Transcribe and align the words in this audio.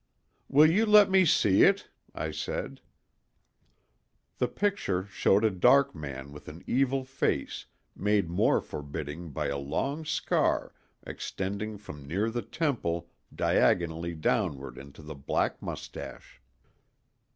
"Will 0.49 0.67
you 0.71 0.87
let 0.87 1.11
me 1.11 1.25
see 1.25 1.61
it?" 1.61 1.87
I 2.15 2.31
said. 2.31 2.81
The 4.39 4.47
picture 4.47 5.05
showed 5.05 5.45
a 5.45 5.51
dark 5.51 5.93
man 5.93 6.31
with 6.31 6.47
an 6.47 6.63
evil 6.65 7.05
face 7.05 7.67
made 7.95 8.27
more 8.27 8.61
forbidding 8.61 9.29
by 9.29 9.45
a 9.49 9.59
long 9.59 10.03
scar 10.03 10.73
extending 11.05 11.77
from 11.77 12.07
near 12.07 12.31
the 12.31 12.41
temple 12.41 13.11
diagonally 13.31 14.15
downward 14.15 14.79
into 14.79 15.03
the 15.03 15.13
black 15.13 15.61
mustache. 15.61 16.41